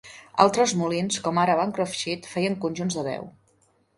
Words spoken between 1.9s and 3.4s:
Shed, feien conjunts de deu.